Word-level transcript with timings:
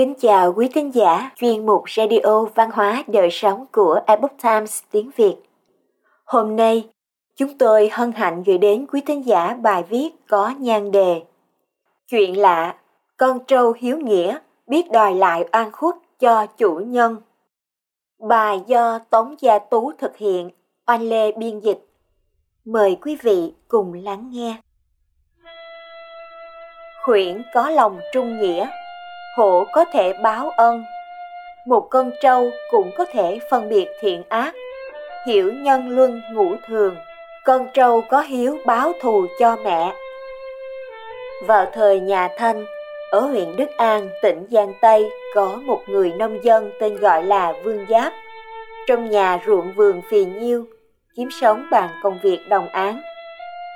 Kính 0.00 0.14
chào 0.20 0.52
quý 0.52 0.68
thính 0.74 0.94
giả 0.94 1.30
chuyên 1.36 1.66
mục 1.66 1.90
Radio 1.90 2.44
Văn 2.54 2.70
hóa 2.72 3.04
Đời 3.06 3.28
Sống 3.30 3.66
của 3.72 4.00
Epoch 4.06 4.42
Times 4.42 4.82
tiếng 4.90 5.10
Việt. 5.16 5.36
Hôm 6.24 6.56
nay, 6.56 6.88
chúng 7.36 7.58
tôi 7.58 7.88
hân 7.92 8.12
hạnh 8.12 8.42
gửi 8.46 8.58
đến 8.58 8.86
quý 8.92 9.00
thính 9.06 9.26
giả 9.26 9.56
bài 9.62 9.84
viết 9.88 10.08
có 10.28 10.54
nhan 10.58 10.90
đề 10.90 11.22
Chuyện 12.08 12.38
lạ, 12.38 12.76
con 13.16 13.38
trâu 13.46 13.72
hiếu 13.78 13.98
nghĩa 13.98 14.38
biết 14.66 14.90
đòi 14.90 15.14
lại 15.14 15.44
oan 15.52 15.72
khuất 15.72 15.94
cho 16.18 16.46
chủ 16.46 16.74
nhân. 16.74 17.16
Bài 18.28 18.60
do 18.66 18.98
Tống 18.98 19.34
Gia 19.38 19.58
Tú 19.58 19.92
thực 19.98 20.16
hiện, 20.16 20.50
Oanh 20.86 21.02
Lê 21.02 21.32
biên 21.32 21.60
dịch. 21.60 21.86
Mời 22.64 22.98
quý 23.02 23.16
vị 23.22 23.54
cùng 23.68 23.92
lắng 23.92 24.30
nghe. 24.32 24.56
Khuyển 27.04 27.42
có 27.54 27.70
lòng 27.70 27.98
trung 28.12 28.40
nghĩa, 28.40 28.68
hổ 29.36 29.64
có 29.72 29.84
thể 29.84 30.12
báo 30.12 30.50
ân. 30.50 30.84
Một 31.64 31.86
con 31.90 32.10
trâu 32.20 32.50
cũng 32.70 32.90
có 32.96 33.04
thể 33.04 33.38
phân 33.50 33.68
biệt 33.68 33.88
thiện 34.00 34.22
ác, 34.28 34.54
hiểu 35.26 35.52
nhân 35.52 35.88
luân 35.88 36.22
ngũ 36.32 36.56
thường. 36.68 36.96
Con 37.44 37.66
trâu 37.74 38.00
có 38.10 38.20
hiếu 38.20 38.58
báo 38.66 38.92
thù 39.00 39.26
cho 39.38 39.56
mẹ. 39.64 39.92
Vào 41.46 41.66
thời 41.72 42.00
nhà 42.00 42.28
Thanh, 42.36 42.64
ở 43.10 43.20
huyện 43.20 43.56
Đức 43.56 43.70
An, 43.76 44.08
tỉnh 44.22 44.46
Giang 44.50 44.72
Tây, 44.80 45.10
có 45.34 45.58
một 45.64 45.80
người 45.86 46.12
nông 46.12 46.44
dân 46.44 46.70
tên 46.80 46.96
gọi 46.96 47.22
là 47.22 47.52
Vương 47.64 47.86
Giáp. 47.88 48.12
Trong 48.86 49.10
nhà 49.10 49.38
ruộng 49.46 49.72
vườn 49.76 50.02
phì 50.10 50.24
nhiêu, 50.24 50.64
kiếm 51.16 51.28
sống 51.40 51.66
bằng 51.70 51.88
công 52.02 52.18
việc 52.22 52.38
đồng 52.48 52.68
án. 52.68 53.00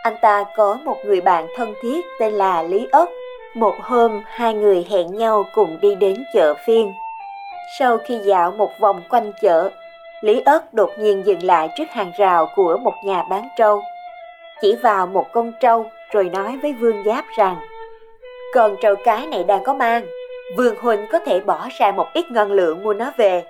Anh 0.03 0.17
ta 0.23 0.45
có 0.57 0.79
một 0.85 0.97
người 1.05 1.21
bạn 1.21 1.47
thân 1.57 1.75
thiết 1.83 2.05
tên 2.21 2.33
là 2.33 2.63
Lý 2.63 2.89
Ất. 2.93 3.09
Một 3.55 3.75
hôm, 3.81 4.23
hai 4.27 4.55
người 4.55 4.87
hẹn 4.91 5.17
nhau 5.17 5.47
cùng 5.55 5.79
đi 5.81 5.95
đến 5.95 6.25
chợ 6.35 6.55
phiên. 6.67 6.93
Sau 7.79 7.99
khi 7.99 8.19
dạo 8.19 8.51
một 8.51 8.79
vòng 8.79 9.03
quanh 9.11 9.33
chợ, 9.43 9.71
Lý 10.21 10.43
ớt 10.45 10.75
đột 10.75 10.91
nhiên 10.99 11.27
dừng 11.27 11.43
lại 11.43 11.69
trước 11.77 11.91
hàng 11.91 12.13
rào 12.19 12.49
của 12.57 12.77
một 12.77 12.95
nhà 13.05 13.23
bán 13.31 13.49
trâu. 13.57 13.83
Chỉ 14.61 14.77
vào 14.83 15.07
một 15.07 15.33
con 15.33 15.53
trâu 15.61 15.91
rồi 16.13 16.25
nói 16.25 16.59
với 16.63 16.73
Vương 16.73 17.03
Giáp 17.05 17.25
rằng 17.37 17.57
Con 18.55 18.77
trâu 18.83 18.95
cái 19.05 19.27
này 19.27 19.45
đang 19.45 19.65
có 19.65 19.75
mang, 19.75 20.07
Vương 20.57 20.77
Huynh 20.77 21.07
có 21.13 21.19
thể 21.19 21.41
bỏ 21.41 21.69
ra 21.79 21.93
một 21.93 22.07
ít 22.15 22.31
ngân 22.31 22.53
lượng 22.53 22.83
mua 22.83 22.95
nó 22.95 23.13
về. 23.17 23.43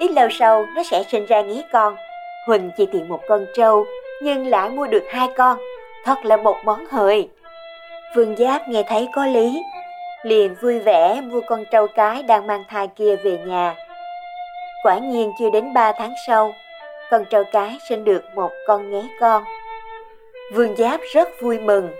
Ít 0.00 0.10
lâu 0.10 0.28
sau 0.30 0.66
nó 0.76 0.82
sẽ 0.82 1.04
sinh 1.10 1.26
ra 1.26 1.42
nghé 1.42 1.62
con. 1.72 1.96
Huỳnh 2.46 2.70
chỉ 2.76 2.86
tìm 2.86 3.08
một 3.08 3.20
con 3.28 3.46
trâu 3.54 3.86
nhưng 4.22 4.46
lại 4.46 4.70
mua 4.70 4.86
được 4.86 5.04
hai 5.08 5.28
con, 5.36 5.58
thật 6.04 6.24
là 6.24 6.36
một 6.36 6.56
món 6.64 6.86
hời. 6.86 7.28
Vương 8.14 8.36
Giáp 8.36 8.68
nghe 8.68 8.82
thấy 8.82 9.08
có 9.12 9.26
lý, 9.26 9.62
liền 10.22 10.54
vui 10.62 10.78
vẻ 10.78 11.20
mua 11.20 11.40
con 11.40 11.64
trâu 11.70 11.86
cái 11.86 12.22
đang 12.22 12.46
mang 12.46 12.64
thai 12.68 12.88
kia 12.88 13.16
về 13.16 13.38
nhà. 13.46 13.74
Quả 14.82 14.98
nhiên 14.98 15.32
chưa 15.38 15.50
đến 15.50 15.74
ba 15.74 15.92
tháng 15.92 16.14
sau, 16.26 16.54
con 17.10 17.24
trâu 17.30 17.44
cái 17.52 17.78
sinh 17.88 18.04
được 18.04 18.24
một 18.34 18.50
con 18.66 18.90
nghé 18.90 19.02
con. 19.20 19.44
Vương 20.54 20.76
Giáp 20.76 21.00
rất 21.14 21.28
vui 21.40 21.58
mừng, 21.58 21.90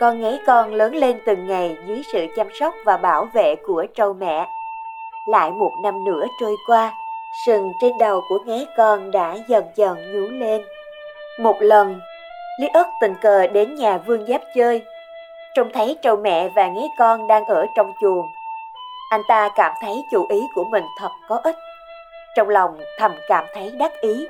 con 0.00 0.20
nghé 0.20 0.38
con 0.46 0.74
lớn 0.74 0.94
lên 0.94 1.18
từng 1.26 1.46
ngày 1.46 1.76
dưới 1.86 2.02
sự 2.12 2.26
chăm 2.36 2.46
sóc 2.60 2.74
và 2.84 2.96
bảo 2.96 3.28
vệ 3.34 3.54
của 3.66 3.86
trâu 3.94 4.12
mẹ. 4.12 4.46
Lại 5.26 5.50
một 5.50 5.72
năm 5.82 6.04
nữa 6.04 6.26
trôi 6.40 6.56
qua, 6.66 6.92
sừng 7.46 7.72
trên 7.80 7.92
đầu 7.98 8.20
của 8.28 8.38
nghé 8.46 8.64
con 8.76 9.10
đã 9.10 9.36
dần 9.48 9.64
dần 9.74 10.12
nhú 10.12 10.28
lên. 10.30 10.62
Một 11.40 11.56
lần, 11.60 12.00
Lý 12.60 12.68
ất 12.68 12.86
tình 13.00 13.14
cờ 13.22 13.46
đến 13.46 13.74
nhà 13.74 13.98
Vương 13.98 14.26
Giáp 14.26 14.40
chơi, 14.54 14.82
trông 15.54 15.70
thấy 15.72 15.96
trâu 16.02 16.16
mẹ 16.16 16.48
và 16.48 16.68
nghé 16.68 16.88
con 16.98 17.26
đang 17.26 17.44
ở 17.44 17.66
trong 17.74 17.92
chuồng. 18.00 18.26
Anh 19.10 19.22
ta 19.28 19.48
cảm 19.56 19.72
thấy 19.80 20.04
chủ 20.10 20.26
ý 20.28 20.48
của 20.54 20.64
mình 20.64 20.84
thật 20.98 21.10
có 21.28 21.40
ích. 21.44 21.56
Trong 22.36 22.48
lòng 22.48 22.78
thầm 22.98 23.12
cảm 23.28 23.44
thấy 23.54 23.72
đắc 23.78 24.00
ý. 24.00 24.26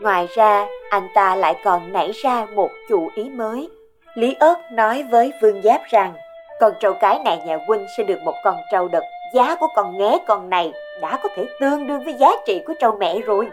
Ngoài 0.00 0.28
ra, 0.34 0.66
anh 0.90 1.08
ta 1.14 1.36
lại 1.36 1.54
còn 1.64 1.92
nảy 1.92 2.12
ra 2.12 2.46
một 2.54 2.70
chủ 2.88 3.08
ý 3.14 3.30
mới. 3.30 3.68
Lý 4.14 4.36
ớt 4.40 4.72
nói 4.72 5.04
với 5.10 5.32
Vương 5.42 5.62
Giáp 5.62 5.80
rằng, 5.90 6.12
con 6.60 6.72
trâu 6.80 6.92
cái 7.00 7.18
này 7.24 7.38
nhà 7.46 7.58
huynh 7.66 7.86
sẽ 7.96 8.04
được 8.04 8.18
một 8.24 8.34
con 8.44 8.56
trâu 8.72 8.88
đực. 8.88 9.02
Giá 9.34 9.54
của 9.54 9.68
con 9.74 9.98
nghé 9.98 10.18
con 10.26 10.50
này 10.50 10.72
đã 11.00 11.18
có 11.22 11.28
thể 11.36 11.46
tương 11.60 11.86
đương 11.86 12.04
với 12.04 12.14
giá 12.14 12.30
trị 12.46 12.62
của 12.66 12.74
trâu 12.80 12.96
mẹ 13.00 13.18
rồi. 13.18 13.48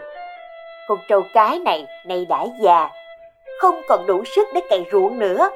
Con 0.88 0.98
trâu 1.08 1.22
cái 1.34 1.58
này 1.58 1.86
nay 2.04 2.26
đã 2.28 2.44
già, 2.60 2.90
không 3.60 3.80
còn 3.88 4.06
đủ 4.06 4.24
sức 4.36 4.48
để 4.54 4.60
cày 4.70 4.84
ruộng 4.92 5.18
nữa 5.18 5.50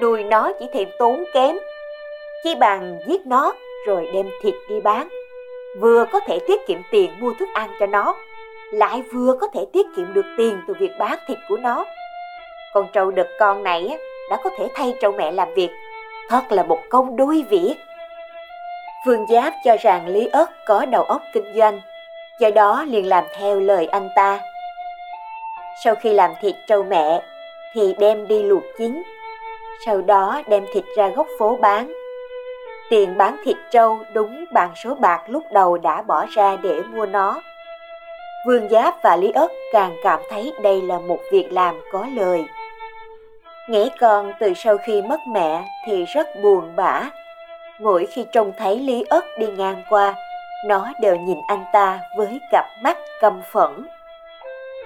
nuôi 0.00 0.24
nó 0.24 0.52
chỉ 0.60 0.66
thêm 0.72 0.88
tốn 0.98 1.24
kém. 1.34 1.56
Chi 2.44 2.54
bằng 2.54 2.98
giết 3.06 3.26
nó 3.26 3.54
rồi 3.86 4.10
đem 4.14 4.30
thịt 4.42 4.54
đi 4.68 4.80
bán, 4.80 5.08
vừa 5.80 6.04
có 6.12 6.20
thể 6.20 6.38
tiết 6.46 6.66
kiệm 6.66 6.78
tiền 6.90 7.10
mua 7.20 7.34
thức 7.38 7.48
ăn 7.54 7.70
cho 7.80 7.86
nó, 7.86 8.14
lại 8.72 9.02
vừa 9.12 9.36
có 9.40 9.46
thể 9.54 9.66
tiết 9.72 9.86
kiệm 9.96 10.14
được 10.14 10.26
tiền 10.36 10.60
từ 10.68 10.74
việc 10.74 10.90
bán 10.98 11.18
thịt 11.28 11.38
của 11.48 11.56
nó. 11.56 11.84
Con 12.72 12.86
trâu 12.92 13.10
đực 13.10 13.26
con 13.38 13.62
này 13.62 13.98
đã 14.30 14.36
có 14.44 14.50
thể 14.58 14.68
thay 14.74 14.94
trâu 15.00 15.12
mẹ 15.12 15.32
làm 15.32 15.54
việc, 15.54 15.70
thật 16.28 16.42
là 16.50 16.62
một 16.62 16.80
công 16.88 17.16
đôi 17.16 17.44
việc. 17.50 17.74
Phương 19.06 19.26
Giáp 19.28 19.54
cho 19.64 19.76
rằng 19.80 20.08
Lý 20.08 20.28
Ất 20.32 20.50
có 20.66 20.86
đầu 20.86 21.02
óc 21.02 21.22
kinh 21.32 21.54
doanh, 21.56 21.80
do 22.40 22.50
đó 22.50 22.84
liền 22.88 23.08
làm 23.08 23.24
theo 23.38 23.60
lời 23.60 23.86
anh 23.86 24.08
ta. 24.16 24.40
Sau 25.84 25.94
khi 25.94 26.12
làm 26.12 26.30
thịt 26.40 26.54
trâu 26.66 26.82
mẹ 26.82 27.22
thì 27.74 27.94
đem 27.98 28.28
đi 28.28 28.42
luộc 28.42 28.62
chín 28.78 29.02
sau 29.86 30.02
đó 30.02 30.42
đem 30.48 30.66
thịt 30.72 30.84
ra 30.96 31.08
góc 31.08 31.26
phố 31.38 31.56
bán. 31.56 31.92
Tiền 32.90 33.16
bán 33.16 33.36
thịt 33.44 33.56
trâu 33.70 33.98
đúng 34.12 34.44
bằng 34.52 34.72
số 34.76 34.94
bạc 34.94 35.22
lúc 35.26 35.42
đầu 35.52 35.78
đã 35.78 36.02
bỏ 36.02 36.26
ra 36.30 36.56
để 36.62 36.82
mua 36.82 37.06
nó. 37.06 37.42
Vương 38.46 38.68
Giáp 38.68 39.02
và 39.02 39.16
Lý 39.16 39.30
Ất 39.30 39.52
càng 39.72 39.96
cảm 40.02 40.20
thấy 40.30 40.52
đây 40.62 40.82
là 40.82 40.98
một 40.98 41.18
việc 41.32 41.52
làm 41.52 41.80
có 41.92 42.06
lời. 42.14 42.44
Nghĩ 43.68 43.90
con 44.00 44.32
từ 44.40 44.54
sau 44.54 44.78
khi 44.78 45.02
mất 45.02 45.20
mẹ 45.28 45.64
thì 45.86 46.04
rất 46.04 46.28
buồn 46.42 46.76
bã. 46.76 47.10
Mỗi 47.80 48.06
khi 48.06 48.26
trông 48.32 48.52
thấy 48.58 48.78
Lý 48.78 49.04
Ất 49.08 49.24
đi 49.38 49.46
ngang 49.46 49.82
qua, 49.88 50.14
nó 50.66 50.88
đều 51.00 51.16
nhìn 51.16 51.38
anh 51.48 51.64
ta 51.72 52.00
với 52.16 52.40
cặp 52.52 52.66
mắt 52.82 52.98
căm 53.20 53.42
phẫn. 53.52 53.86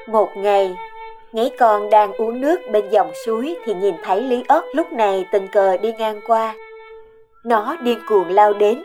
Một 0.06 0.28
ngày, 0.36 0.76
Nghĩ 1.32 1.50
con 1.59 1.91
đang 1.91 2.12
uống 2.12 2.41
nước 2.41 2.60
bên 2.70 2.88
dòng 2.91 3.12
suối 3.26 3.56
thì 3.65 3.75
nhìn 3.75 3.94
thấy 4.04 4.20
Lý 4.20 4.44
ớt 4.48 4.62
lúc 4.75 4.93
này 4.93 5.26
tình 5.32 5.48
cờ 5.48 5.76
đi 5.76 5.93
ngang 5.93 6.20
qua. 6.26 6.54
Nó 7.44 7.76
điên 7.82 7.98
cuồng 8.09 8.28
lao 8.28 8.53
đến, 8.53 8.82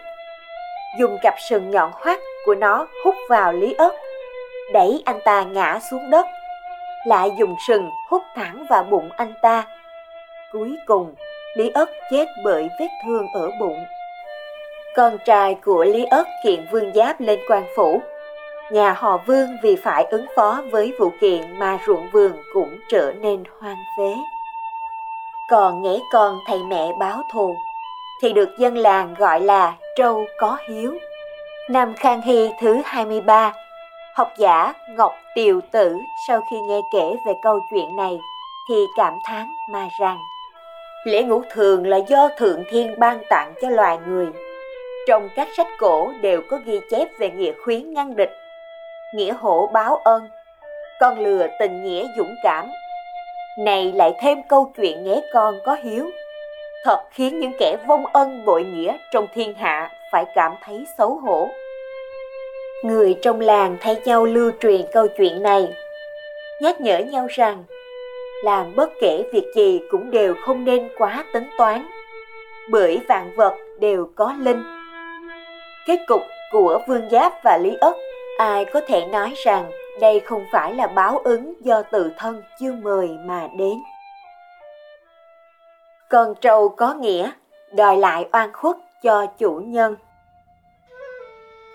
dùng 1.00 1.18
cặp 1.22 1.34
sừng 1.50 1.72
nhọn 1.72 1.92
hoắt 1.94 2.20
của 2.46 2.56
nó 2.56 2.88
hút 3.06 3.16
vào 3.30 3.54
Lý 3.54 3.74
ớt, 3.74 3.96
đẩy 4.74 5.02
anh 5.06 5.20
ta 5.26 5.44
ngã 5.44 5.80
xuống 5.92 6.10
đất, 6.10 6.26
lại 7.06 7.32
dùng 7.40 7.56
sừng 7.68 7.90
hút 8.10 8.22
thẳng 8.36 8.66
vào 8.70 8.84
bụng 8.84 9.10
anh 9.18 9.34
ta. 9.42 9.64
Cuối 10.52 10.76
cùng, 10.86 11.16
Lý 11.56 11.70
ớt 11.70 11.90
chết 12.12 12.26
bởi 12.44 12.70
vết 12.80 12.90
thương 13.06 13.28
ở 13.34 13.52
bụng. 13.60 13.86
Con 14.96 15.18
trai 15.26 15.56
của 15.66 15.84
Lý 15.84 16.06
ớt 16.06 16.26
kiện 16.44 16.68
vương 16.72 16.94
giáp 16.94 17.22
lên 17.22 17.40
quan 17.50 17.64
phủ, 17.76 18.02
nhà 18.72 18.94
họ 18.94 19.18
Vương 19.18 19.58
vì 19.64 19.76
phải 19.76 20.04
ứng 20.04 20.26
phó 20.36 20.62
với 20.72 20.94
vụ 21.00 21.12
kiện 21.22 21.60
mà 21.60 21.78
ruộng 21.88 22.10
vườn 22.12 22.32
cũng 22.54 22.80
trở 22.90 23.14
nên 23.22 23.44
hoang 23.60 23.84
phế. 23.98 24.16
Còn 25.50 25.82
nghĩ 25.82 26.02
con 26.14 26.40
thầy 26.48 26.60
mẹ 26.64 26.92
báo 27.00 27.24
thù, 27.34 27.56
thì 28.22 28.34
được 28.34 28.50
dân 28.58 28.78
làng 28.78 29.16
gọi 29.18 29.40
là 29.40 29.74
trâu 29.98 30.26
có 30.40 30.58
hiếu. 30.70 30.98
Năm 31.70 31.94
Khang 31.94 32.22
Hy 32.22 32.50
thứ 32.62 32.82
23, 32.86 33.54
học 34.16 34.28
giả 34.38 34.74
Ngọc 34.90 35.16
Tiều 35.36 35.62
Tử 35.72 35.98
sau 36.28 36.42
khi 36.52 36.58
nghe 36.60 36.82
kể 36.92 37.16
về 37.26 37.34
câu 37.42 37.60
chuyện 37.72 37.96
này 37.96 38.20
thì 38.70 38.86
cảm 38.98 39.14
thán 39.26 39.48
mà 39.72 39.88
rằng 40.00 40.18
lễ 41.06 41.24
ngũ 41.24 41.42
thường 41.52 41.88
là 41.88 41.98
do 41.98 42.30
thượng 42.38 42.64
thiên 42.70 43.00
ban 43.00 43.24
tặng 43.30 43.54
cho 43.62 43.70
loài 43.70 43.98
người 44.08 44.28
trong 45.08 45.30
các 45.36 45.48
sách 45.58 45.68
cổ 45.80 46.12
đều 46.22 46.42
có 46.50 46.60
ghi 46.66 46.80
chép 46.92 47.08
về 47.20 47.30
nghĩa 47.30 47.54
khuyến 47.64 47.94
ngăn 47.94 48.16
địch 48.16 48.32
nghĩa 49.14 49.34
hổ 49.34 49.70
báo 49.74 49.96
ân, 49.96 50.30
con 51.00 51.20
lừa 51.20 51.48
tình 51.60 51.84
nghĩa 51.84 52.08
dũng 52.18 52.36
cảm. 52.44 52.70
Này 53.60 53.92
lại 53.96 54.14
thêm 54.22 54.44
câu 54.50 54.72
chuyện 54.78 55.04
nhé 55.04 55.22
con 55.34 55.60
có 55.66 55.78
hiếu, 55.84 56.10
thật 56.84 57.04
khiến 57.12 57.40
những 57.40 57.52
kẻ 57.60 57.78
vong 57.88 58.06
ân 58.06 58.46
bội 58.46 58.64
nghĩa 58.64 58.98
trong 59.12 59.28
thiên 59.34 59.54
hạ 59.54 59.92
phải 60.12 60.26
cảm 60.36 60.56
thấy 60.64 60.86
xấu 60.98 61.16
hổ. 61.16 61.50
Người 62.84 63.16
trong 63.22 63.42
làng 63.42 63.78
thay 63.80 63.96
nhau 64.06 64.26
lưu 64.26 64.52
truyền 64.60 64.82
câu 64.92 65.08
chuyện 65.08 65.44
này, 65.44 65.68
nhắc 66.62 66.82
nhở 66.82 66.98
nhau 67.00 67.28
rằng 67.30 67.64
làm 68.44 68.76
bất 68.76 68.90
kể 69.02 69.24
việc 69.34 69.46
gì 69.56 69.82
cũng 69.92 70.12
đều 70.12 70.36
không 70.46 70.66
nên 70.66 70.90
quá 70.98 71.26
tính 71.34 71.50
toán, 71.58 71.86
bởi 72.70 73.00
vạn 73.08 73.32
vật 73.36 73.54
đều 73.80 74.10
có 74.16 74.34
linh. 74.40 74.64
Kết 75.88 76.00
cục 76.08 76.22
của 76.52 76.82
Vương 76.88 77.10
Giáp 77.10 77.34
và 77.44 77.58
Lý 77.58 77.76
Ất 77.82 77.96
ai 78.38 78.66
có 78.66 78.82
thể 78.88 79.06
nói 79.06 79.34
rằng 79.46 79.72
đây 80.00 80.20
không 80.20 80.46
phải 80.52 80.74
là 80.74 80.88
báo 80.88 81.18
ứng 81.18 81.54
do 81.66 81.82
tự 81.82 82.12
thân 82.18 82.44
chưa 82.60 82.72
mời 82.72 83.10
mà 83.26 83.48
đến 83.58 83.74
con 86.10 86.36
trâu 86.42 86.70
có 86.70 86.94
nghĩa 86.94 87.32
đòi 87.72 87.98
lại 87.98 88.30
oan 88.34 88.54
khuất 88.54 88.76
cho 89.04 89.26
chủ 89.38 89.62
nhân 89.66 89.96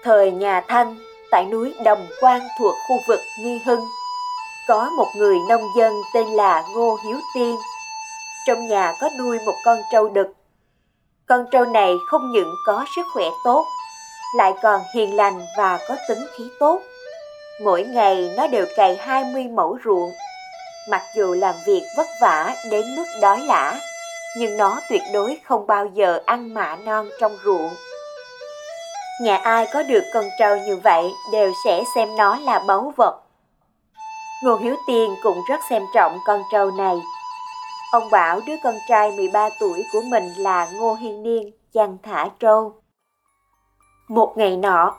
Thời 0.03 0.31
nhà 0.31 0.61
Thanh, 0.69 0.97
tại 1.31 1.47
núi 1.47 1.75
Đồng 1.85 2.07
Quan 2.21 2.41
thuộc 2.59 2.75
khu 2.89 2.97
vực 3.09 3.21
Nghi 3.41 3.59
Hưng, 3.67 3.81
có 4.69 4.91
một 4.97 5.07
người 5.17 5.37
nông 5.49 5.63
dân 5.77 5.93
tên 6.15 6.27
là 6.27 6.63
Ngô 6.75 6.97
Hiếu 7.05 7.17
Tiên. 7.35 7.57
Trong 8.47 8.69
nhà 8.69 8.93
có 9.01 9.11
nuôi 9.19 9.39
một 9.47 9.55
con 9.65 9.79
trâu 9.93 10.09
đực. 10.09 10.27
Con 11.27 11.47
trâu 11.51 11.65
này 11.65 11.95
không 12.09 12.33
những 12.33 12.55
có 12.67 12.85
sức 12.97 13.07
khỏe 13.15 13.25
tốt, 13.45 13.65
lại 14.37 14.55
còn 14.63 14.81
hiền 14.95 15.17
lành 15.17 15.47
và 15.57 15.79
có 15.89 15.97
tính 16.09 16.27
khí 16.37 16.45
tốt. 16.61 16.81
Mỗi 17.65 17.83
ngày 17.83 18.35
nó 18.37 18.47
đều 18.47 18.67
cày 18.77 18.97
20 18.97 19.45
mẫu 19.49 19.79
ruộng. 19.85 20.13
Mặc 20.89 21.03
dù 21.17 21.35
làm 21.35 21.55
việc 21.67 21.83
vất 21.97 22.07
vả 22.21 22.55
đến 22.71 22.97
mức 22.97 23.05
đói 23.23 23.41
lả, 23.41 23.81
nhưng 24.39 24.57
nó 24.57 24.81
tuyệt 24.91 25.03
đối 25.13 25.39
không 25.45 25.67
bao 25.67 25.87
giờ 25.87 26.21
ăn 26.27 26.55
mạ 26.55 26.77
non 26.77 27.09
trong 27.21 27.37
ruộng. 27.45 27.71
Nhà 29.21 29.37
ai 29.37 29.67
có 29.73 29.83
được 29.83 30.05
con 30.15 30.25
trâu 30.39 30.57
như 30.57 30.77
vậy 30.77 31.05
đều 31.33 31.53
sẽ 31.65 31.83
xem 31.95 32.17
nó 32.17 32.39
là 32.39 32.59
báu 32.67 32.93
vật. 32.97 33.21
Ngô 34.43 34.57
Hiếu 34.57 34.77
Tiên 34.87 35.15
cũng 35.23 35.39
rất 35.49 35.61
xem 35.71 35.83
trọng 35.95 36.19
con 36.27 36.43
trâu 36.53 36.71
này. 36.71 36.97
Ông 37.93 38.11
bảo 38.11 38.41
đứa 38.47 38.57
con 38.65 38.75
trai 38.89 39.11
13 39.11 39.49
tuổi 39.61 39.85
của 39.93 40.01
mình 40.03 40.33
là 40.37 40.69
Ngô 40.73 40.95
Hiên 40.95 41.23
Niên 41.23 41.51
chăn 41.73 41.97
thả 42.03 42.29
trâu. 42.41 42.82
Một 44.09 44.37
ngày 44.37 44.57
nọ, 44.57 44.95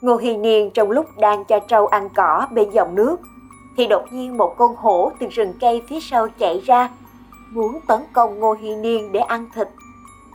Ngô 0.00 0.16
Hy 0.16 0.36
Niên 0.36 0.70
trong 0.70 0.90
lúc 0.90 1.06
đang 1.18 1.44
cho 1.44 1.58
trâu 1.58 1.86
ăn 1.86 2.08
cỏ 2.16 2.46
bên 2.50 2.70
dòng 2.70 2.94
nước, 2.94 3.16
thì 3.76 3.86
đột 3.86 4.12
nhiên 4.12 4.36
một 4.36 4.54
con 4.56 4.76
hổ 4.76 5.12
từ 5.18 5.26
rừng 5.26 5.54
cây 5.60 5.82
phía 5.88 6.00
sau 6.00 6.28
chạy 6.38 6.60
ra, 6.66 6.90
muốn 7.50 7.80
tấn 7.86 8.00
công 8.12 8.40
Ngô 8.40 8.52
Hy 8.52 8.76
Niên 8.76 9.12
để 9.12 9.20
ăn 9.20 9.46
thịt. 9.54 9.68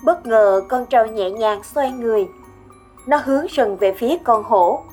Bất 0.03 0.25
ngờ 0.25 0.61
con 0.69 0.85
trâu 0.85 1.05
nhẹ 1.05 1.29
nhàng 1.29 1.63
xoay 1.63 1.91
người. 1.91 2.29
Nó 3.07 3.17
hướng 3.25 3.47
sừng 3.47 3.77
về 3.77 3.93
phía 3.93 4.17
con 4.23 4.43
hổ, 4.43 4.83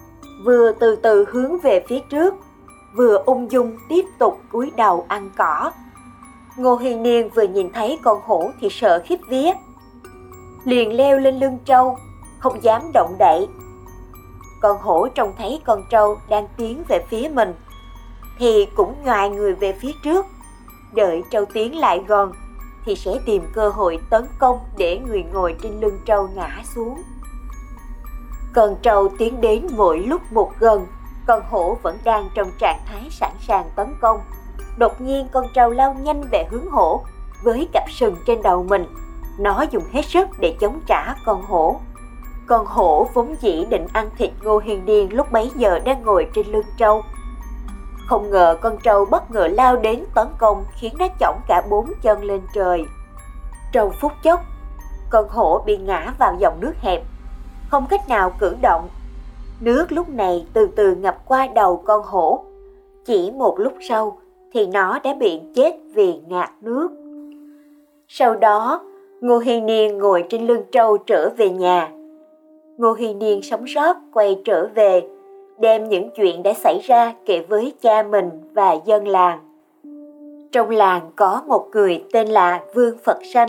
vừa 0.44 0.72
từ 0.72 0.96
từ 0.96 1.24
hướng 1.28 1.58
về 1.58 1.84
phía 1.88 2.00
trước, 2.10 2.34
vừa 2.94 3.22
ung 3.26 3.50
dung 3.50 3.76
tiếp 3.88 4.04
tục 4.18 4.40
cúi 4.52 4.72
đầu 4.76 5.04
ăn 5.08 5.30
cỏ. 5.36 5.72
Ngô 6.56 6.76
Hy 6.76 6.94
Niên 6.94 7.28
vừa 7.28 7.42
nhìn 7.42 7.72
thấy 7.72 7.98
con 8.02 8.20
hổ 8.24 8.50
thì 8.60 8.68
sợ 8.70 9.02
khiếp 9.04 9.18
vía. 9.28 9.52
Liền 10.64 10.96
leo 10.96 11.18
lên 11.18 11.38
lưng 11.38 11.58
trâu, 11.64 11.98
không 12.46 12.62
dám 12.62 12.92
động 12.94 13.16
đậy. 13.18 13.48
Con 14.60 14.78
hổ 14.78 15.08
trông 15.08 15.32
thấy 15.38 15.60
con 15.64 15.82
trâu 15.90 16.18
đang 16.28 16.48
tiến 16.56 16.82
về 16.88 17.04
phía 17.08 17.28
mình, 17.32 17.54
thì 18.38 18.66
cũng 18.76 18.94
ngoài 19.04 19.30
người 19.30 19.54
về 19.54 19.72
phía 19.72 19.92
trước. 20.04 20.26
Đợi 20.94 21.22
trâu 21.30 21.44
tiến 21.44 21.78
lại 21.78 22.04
gần, 22.06 22.32
thì 22.84 22.96
sẽ 22.96 23.12
tìm 23.26 23.42
cơ 23.52 23.68
hội 23.68 23.98
tấn 24.10 24.26
công 24.38 24.58
để 24.76 25.00
người 25.06 25.24
ngồi 25.32 25.56
trên 25.62 25.80
lưng 25.80 25.98
trâu 26.04 26.28
ngã 26.34 26.62
xuống. 26.74 27.02
Con 28.54 28.76
trâu 28.82 29.08
tiến 29.18 29.40
đến 29.40 29.66
mỗi 29.76 29.98
lúc 29.98 30.20
một 30.30 30.52
gần, 30.58 30.86
con 31.26 31.42
hổ 31.50 31.76
vẫn 31.82 31.98
đang 32.04 32.28
trong 32.34 32.50
trạng 32.58 32.80
thái 32.86 33.08
sẵn 33.10 33.32
sàng 33.40 33.70
tấn 33.76 33.94
công. 34.00 34.20
Đột 34.78 35.00
nhiên 35.00 35.28
con 35.32 35.46
trâu 35.54 35.70
lao 35.70 35.94
nhanh 35.94 36.22
về 36.32 36.46
hướng 36.50 36.70
hổ, 36.70 37.04
với 37.42 37.68
cặp 37.72 37.90
sừng 37.90 38.16
trên 38.26 38.42
đầu 38.42 38.64
mình. 38.68 38.86
Nó 39.38 39.64
dùng 39.70 39.84
hết 39.92 40.02
sức 40.04 40.28
để 40.40 40.56
chống 40.60 40.80
trả 40.86 41.14
con 41.24 41.42
hổ. 41.42 41.80
Con 42.46 42.66
hổ 42.66 43.08
vốn 43.14 43.34
dĩ 43.40 43.64
định 43.70 43.86
ăn 43.92 44.10
thịt 44.18 44.30
Ngô 44.44 44.58
Hiền 44.58 44.84
Điền 44.86 45.08
lúc 45.10 45.32
bấy 45.32 45.50
giờ 45.56 45.78
đang 45.78 46.02
ngồi 46.02 46.26
trên 46.34 46.46
lưng 46.46 46.66
trâu. 46.78 47.02
Không 48.06 48.30
ngờ 48.30 48.56
con 48.60 48.76
trâu 48.82 49.04
bất 49.04 49.30
ngờ 49.30 49.48
lao 49.52 49.76
đến 49.76 50.04
tấn 50.14 50.26
công 50.38 50.64
khiến 50.80 50.94
nó 50.98 51.06
chỏng 51.20 51.40
cả 51.48 51.62
bốn 51.70 51.86
chân 52.02 52.24
lên 52.24 52.40
trời. 52.54 52.84
Trong 53.72 53.90
phút 54.00 54.12
chốc, 54.22 54.40
con 55.10 55.28
hổ 55.28 55.62
bị 55.66 55.76
ngã 55.76 56.14
vào 56.18 56.36
dòng 56.38 56.60
nước 56.60 56.72
hẹp, 56.80 57.02
không 57.70 57.86
cách 57.90 58.08
nào 58.08 58.32
cử 58.38 58.56
động. 58.60 58.88
Nước 59.60 59.92
lúc 59.92 60.08
này 60.08 60.46
từ 60.52 60.66
từ 60.66 60.94
ngập 60.94 61.28
qua 61.28 61.46
đầu 61.54 61.82
con 61.86 62.02
hổ. 62.04 62.44
Chỉ 63.04 63.30
một 63.30 63.58
lúc 63.58 63.72
sau 63.88 64.18
thì 64.52 64.66
nó 64.66 64.98
đã 65.04 65.14
bị 65.14 65.40
chết 65.54 65.76
vì 65.94 66.20
ngạt 66.26 66.50
nước. 66.60 66.88
Sau 68.08 68.34
đó, 68.34 68.80
Ngô 69.20 69.38
Hiền 69.38 69.66
Niên 69.66 69.98
ngồi 69.98 70.24
trên 70.30 70.46
lưng 70.46 70.62
trâu 70.72 70.98
trở 70.98 71.30
về 71.36 71.50
nhà. 71.50 71.90
Ngô 72.78 72.92
Huy 72.92 73.14
Niên 73.14 73.42
sống 73.42 73.66
sót 73.66 73.96
quay 74.12 74.40
trở 74.44 74.68
về, 74.74 75.02
đem 75.58 75.88
những 75.88 76.10
chuyện 76.10 76.42
đã 76.42 76.52
xảy 76.52 76.78
ra 76.82 77.14
kể 77.24 77.44
với 77.48 77.72
cha 77.80 78.02
mình 78.02 78.30
và 78.54 78.76
dân 78.84 79.08
làng. 79.08 79.38
Trong 80.52 80.70
làng 80.70 81.10
có 81.16 81.42
một 81.46 81.66
người 81.72 82.04
tên 82.12 82.28
là 82.28 82.60
Vương 82.74 82.98
Phật 83.04 83.18
Sanh. 83.32 83.48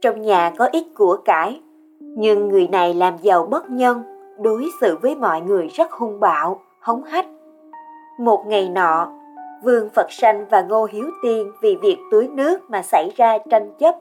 Trong 0.00 0.22
nhà 0.22 0.52
có 0.58 0.68
ít 0.72 0.84
của 0.94 1.16
cải, 1.24 1.60
nhưng 2.00 2.48
người 2.48 2.68
này 2.68 2.94
làm 2.94 3.16
giàu 3.22 3.46
bất 3.50 3.70
nhân, 3.70 4.02
đối 4.40 4.66
xử 4.80 4.96
với 5.02 5.14
mọi 5.14 5.40
người 5.40 5.68
rất 5.68 5.92
hung 5.92 6.20
bạo, 6.20 6.60
hống 6.80 7.02
hách. 7.02 7.26
Một 8.20 8.44
ngày 8.46 8.68
nọ, 8.68 9.12
Vương 9.62 9.88
Phật 9.88 10.12
Sanh 10.12 10.46
và 10.50 10.62
Ngô 10.62 10.88
Hiếu 10.90 11.10
Tiên 11.22 11.52
vì 11.62 11.76
việc 11.76 11.98
tưới 12.10 12.28
nước 12.28 12.70
mà 12.70 12.82
xảy 12.82 13.10
ra 13.16 13.38
tranh 13.50 13.70
chấp. 13.78 13.94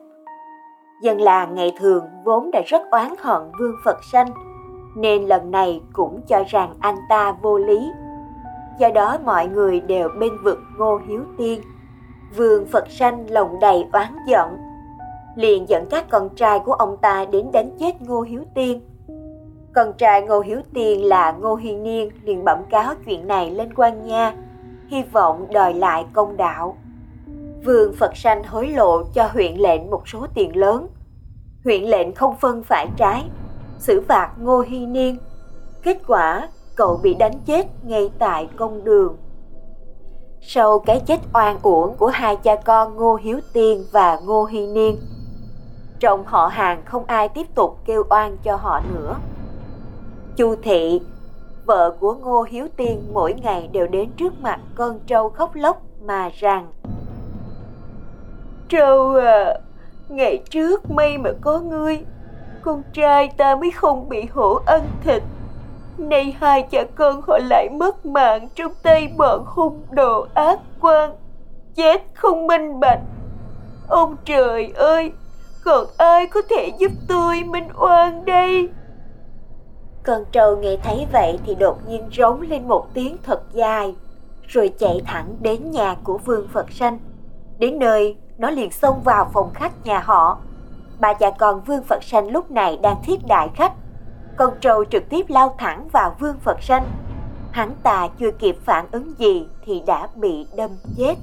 Dân 1.01 1.21
làng 1.21 1.55
ngày 1.55 1.73
thường 1.77 2.05
vốn 2.25 2.51
đã 2.51 2.61
rất 2.65 2.81
oán 2.91 3.13
hận 3.19 3.41
Vương 3.59 3.75
Phật 3.83 4.03
Sanh, 4.11 4.27
nên 4.95 5.25
lần 5.25 5.51
này 5.51 5.81
cũng 5.93 6.21
cho 6.27 6.43
rằng 6.47 6.73
anh 6.79 6.95
ta 7.09 7.31
vô 7.31 7.57
lý. 7.57 7.91
Do 8.79 8.89
đó 8.89 9.17
mọi 9.25 9.47
người 9.47 9.79
đều 9.79 10.09
bên 10.19 10.43
vực 10.43 10.59
Ngô 10.77 10.99
Hiếu 11.07 11.23
Tiên. 11.37 11.61
Vương 12.35 12.65
Phật 12.65 12.89
Sanh 12.89 13.25
lòng 13.29 13.59
đầy 13.61 13.85
oán 13.93 14.15
giận, 14.27 14.57
liền 15.35 15.69
dẫn 15.69 15.85
các 15.89 16.09
con 16.09 16.29
trai 16.35 16.59
của 16.59 16.73
ông 16.73 16.97
ta 16.97 17.25
đến 17.25 17.51
đánh 17.53 17.69
chết 17.79 18.01
Ngô 18.01 18.21
Hiếu 18.21 18.43
Tiên. 18.55 18.81
Con 19.75 19.93
trai 19.93 20.21
Ngô 20.21 20.39
Hiếu 20.39 20.61
Tiên 20.73 21.05
là 21.05 21.31
Ngô 21.31 21.55
Hiên 21.55 21.83
Niên 21.83 22.09
liền 22.23 22.45
bẩm 22.45 22.59
cáo 22.69 22.93
chuyện 23.05 23.27
này 23.27 23.51
lên 23.51 23.73
quan 23.73 24.07
nha, 24.07 24.33
hy 24.87 25.03
vọng 25.03 25.47
đòi 25.53 25.73
lại 25.73 26.05
công 26.13 26.37
đạo. 26.37 26.77
Vương 27.65 27.93
Phật 27.93 28.17
Sanh 28.17 28.43
hối 28.43 28.67
lộ 28.67 29.03
cho 29.03 29.29
huyện 29.33 29.55
lệnh 29.55 29.89
một 29.89 30.07
số 30.07 30.27
tiền 30.35 30.55
lớn. 30.55 30.87
Huyện 31.63 31.83
lệnh 31.83 32.15
không 32.15 32.35
phân 32.41 32.63
phải 32.63 32.87
trái, 32.97 33.23
xử 33.79 34.01
phạt 34.07 34.31
Ngô 34.39 34.61
Hy 34.61 34.85
Niên. 34.85 35.17
Kết 35.83 35.97
quả, 36.07 36.49
cậu 36.75 36.99
bị 37.03 37.13
đánh 37.13 37.39
chết 37.45 37.67
ngay 37.83 38.09
tại 38.19 38.49
công 38.57 38.83
đường. 38.83 39.17
Sau 40.41 40.79
cái 40.79 40.99
chết 40.99 41.19
oan 41.33 41.57
uổng 41.61 41.95
của 41.97 42.07
hai 42.07 42.35
cha 42.35 42.55
con 42.55 42.95
Ngô 42.95 43.15
Hiếu 43.15 43.39
Tiên 43.53 43.85
và 43.91 44.19
Ngô 44.25 44.45
Hy 44.45 44.67
Niên, 44.67 44.97
trong 45.99 46.23
họ 46.25 46.47
hàng 46.47 46.85
không 46.85 47.05
ai 47.05 47.29
tiếp 47.29 47.55
tục 47.55 47.77
kêu 47.85 48.03
oan 48.09 48.37
cho 48.43 48.55
họ 48.55 48.81
nữa. 48.93 49.15
Chu 50.35 50.55
Thị 50.63 51.01
vợ 51.65 51.95
của 51.99 52.13
Ngô 52.13 52.43
Hiếu 52.43 52.67
Tiên 52.77 53.01
mỗi 53.13 53.33
ngày 53.33 53.69
đều 53.71 53.87
đến 53.87 54.11
trước 54.17 54.33
mặt 54.41 54.59
con 54.75 54.99
trâu 55.07 55.29
khóc 55.29 55.55
lóc 55.55 55.81
mà 56.01 56.29
rằng 56.39 56.67
Trâu 58.69 59.15
à, 59.15 59.53
ngày 60.09 60.43
trước 60.49 60.91
may 60.91 61.17
mà 61.17 61.29
có 61.41 61.59
ngươi, 61.59 61.99
con 62.61 62.83
trai 62.93 63.29
ta 63.37 63.55
mới 63.55 63.71
không 63.71 64.09
bị 64.09 64.25
hổ 64.31 64.59
ăn 64.65 64.81
thịt. 65.03 65.23
Nay 65.97 66.35
hai 66.39 66.67
cha 66.71 66.83
con 66.95 67.21
họ 67.27 67.37
lại 67.49 67.69
mất 67.69 68.05
mạng 68.05 68.47
trong 68.55 68.71
tay 68.83 69.13
bọn 69.17 69.43
hung 69.45 69.81
đồ 69.91 70.27
ác 70.33 70.59
quan, 70.81 71.15
chết 71.75 72.01
không 72.13 72.47
minh 72.47 72.79
bạch. 72.79 72.99
Ông 73.87 74.15
trời 74.25 74.71
ơi, 74.75 75.11
còn 75.65 75.85
ai 75.97 76.27
có 76.27 76.41
thể 76.49 76.71
giúp 76.77 76.91
tôi 77.07 77.43
minh 77.43 77.67
oan 77.79 78.25
đây? 78.25 78.69
Con 80.03 80.23
trâu 80.31 80.57
nghe 80.57 80.77
thấy 80.83 81.07
vậy 81.11 81.39
thì 81.45 81.55
đột 81.55 81.77
nhiên 81.87 82.09
rống 82.17 82.41
lên 82.41 82.67
một 82.67 82.93
tiếng 82.93 83.17
thật 83.23 83.41
dài, 83.53 83.95
rồi 84.47 84.73
chạy 84.79 85.01
thẳng 85.05 85.35
đến 85.41 85.71
nhà 85.71 85.95
của 86.03 86.17
Vương 86.17 86.47
Phật 86.53 86.71
Sanh. 86.71 86.99
Đến 87.59 87.79
nơi, 87.79 88.17
nó 88.37 88.49
liền 88.49 88.71
xông 88.71 89.01
vào 89.03 89.29
phòng 89.33 89.53
khách 89.53 89.85
nhà 89.85 89.99
họ. 89.99 90.37
Bà 90.99 91.13
già 91.19 91.31
con 91.31 91.61
Vương 91.61 91.83
Phật 91.83 92.03
Sanh 92.03 92.31
lúc 92.31 92.51
này 92.51 92.79
đang 92.81 92.95
tiếp 93.07 93.17
đại 93.27 93.49
khách. 93.55 93.73
Con 94.37 94.53
trâu 94.61 94.85
trực 94.85 95.09
tiếp 95.09 95.25
lao 95.29 95.55
thẳng 95.57 95.87
vào 95.93 96.15
Vương 96.19 96.39
Phật 96.39 96.63
Sanh. 96.63 96.85
Hắn 97.51 97.71
ta 97.83 98.07
chưa 98.19 98.31
kịp 98.31 98.57
phản 98.65 98.85
ứng 98.91 99.13
gì 99.19 99.47
thì 99.65 99.83
đã 99.87 100.07
bị 100.15 100.47
đâm 100.55 100.71
chết. 100.97 101.15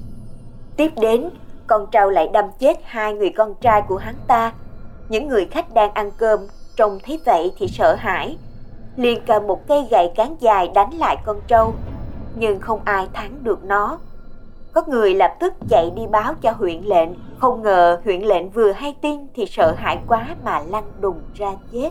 Tiếp 0.76 0.92
đến, 0.96 1.30
con 1.66 1.86
trâu 1.90 2.10
lại 2.10 2.28
đâm 2.32 2.44
chết 2.58 2.78
hai 2.84 3.14
người 3.14 3.30
con 3.36 3.54
trai 3.60 3.82
của 3.82 3.96
hắn 3.96 4.14
ta. 4.26 4.52
Những 5.08 5.28
người 5.28 5.46
khách 5.46 5.74
đang 5.74 5.92
ăn 5.92 6.10
cơm 6.10 6.40
trông 6.76 6.98
thấy 7.04 7.20
vậy 7.26 7.52
thì 7.58 7.68
sợ 7.68 7.94
hãi, 7.98 8.38
liền 8.96 9.20
cầm 9.26 9.46
một 9.46 9.66
cây 9.68 9.86
gậy 9.90 10.12
cán 10.16 10.36
dài 10.40 10.70
đánh 10.74 10.94
lại 10.94 11.16
con 11.24 11.40
trâu, 11.46 11.74
nhưng 12.34 12.60
không 12.60 12.80
ai 12.84 13.08
thắng 13.12 13.44
được 13.44 13.64
nó. 13.64 13.98
Có 14.74 14.82
người 14.86 15.14
lập 15.14 15.36
tức 15.40 15.54
chạy 15.68 15.90
đi 15.96 16.06
báo 16.06 16.34
cho 16.40 16.50
huyện 16.50 16.82
lệnh, 16.82 17.08
không 17.38 17.62
ngờ 17.62 18.00
huyện 18.04 18.22
lệnh 18.22 18.50
vừa 18.50 18.72
hay 18.72 18.96
tin 19.02 19.26
thì 19.34 19.46
sợ 19.46 19.74
hãi 19.76 19.98
quá 20.08 20.36
mà 20.44 20.62
lăn 20.68 20.84
đùng 21.00 21.20
ra 21.34 21.52
chết. 21.72 21.90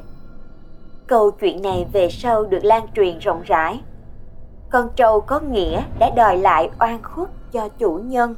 Câu 1.07 1.31
chuyện 1.31 1.61
này 1.61 1.85
về 1.93 2.09
sau 2.11 2.45
được 2.45 2.63
lan 2.63 2.87
truyền 2.95 3.19
rộng 3.19 3.41
rãi. 3.45 3.81
Con 4.71 4.89
trâu 4.95 5.21
có 5.21 5.39
nghĩa 5.39 5.83
đã 5.99 6.09
đòi 6.15 6.37
lại 6.37 6.69
oan 6.79 7.03
khuất 7.03 7.29
cho 7.51 7.69
chủ 7.69 7.99
nhân. 8.03 8.35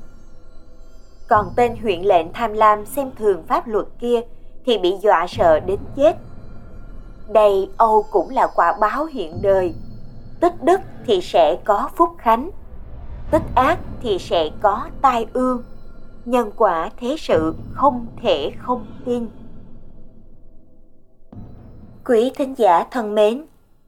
Còn 1.29 1.45
tên 1.55 1.75
huyện 1.81 2.01
lệnh 2.01 2.33
tham 2.33 2.53
lam 2.53 2.85
xem 2.85 3.11
thường 3.19 3.43
pháp 3.47 3.67
luật 3.67 3.85
kia 3.99 4.21
thì 4.65 4.77
bị 4.77 4.97
dọa 5.01 5.25
sợ 5.29 5.59
đến 5.59 5.79
chết 5.95 6.15
Đây 7.29 7.69
Âu 7.77 8.05
cũng 8.11 8.29
là 8.29 8.47
quả 8.55 8.77
báo 8.81 9.05
hiện 9.05 9.39
đời. 9.41 9.73
Tích 10.39 10.63
đức 10.63 10.81
thì 11.05 11.21
sẽ 11.21 11.57
có 11.65 11.89
phúc 11.95 12.09
khánh, 12.17 12.49
tích 13.31 13.41
ác 13.55 13.79
thì 14.01 14.17
sẽ 14.19 14.49
có 14.61 14.89
tai 15.01 15.27
ương. 15.33 15.63
Nhân 16.25 16.51
quả 16.57 16.89
thế 16.97 17.15
sự 17.17 17.55
không 17.73 18.05
thể 18.21 18.51
không 18.57 18.85
tin. 19.05 19.27
Quý 22.05 22.31
thính 22.35 22.53
giả 22.57 22.83
thân 22.91 23.15
mến, 23.15 23.45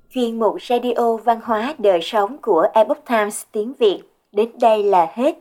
chuyên 0.10 0.39
mục 0.39 0.56
Radio 0.62 1.17
Văn 1.17 1.39
hóa 1.44 1.75
Đời 1.77 2.00
Sống 2.01 2.38
của 2.41 2.67
Epoch 2.74 3.06
Times 3.10 3.44
tiếng 3.51 3.74
Việt 3.74 4.03
đến 4.32 4.51
đây 4.62 4.84
là 4.84 5.08
hết. 5.13 5.36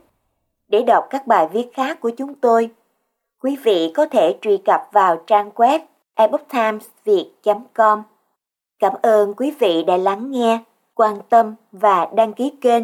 Để 0.67 0.83
đọc 0.83 1.05
các 1.09 1.27
bài 1.27 1.47
viết 1.53 1.67
khác 1.73 1.99
của 2.01 2.11
chúng 2.17 2.35
tôi, 2.35 2.69
quý 3.43 3.57
vị 3.63 3.91
có 3.95 4.05
thể 4.05 4.37
truy 4.41 4.57
cập 4.57 4.81
vào 4.91 5.17
trang 5.27 5.49
web 5.55 5.79
epochtimesviet.com. 6.15 8.03
Cảm 8.79 8.93
ơn 9.01 9.33
quý 9.33 9.53
vị 9.59 9.83
đã 9.83 9.97
lắng 9.97 10.31
nghe, 10.31 10.59
quan 10.95 11.17
tâm 11.29 11.55
và 11.71 12.07
đăng 12.15 12.33
ký 12.33 12.53
kênh. 12.61 12.83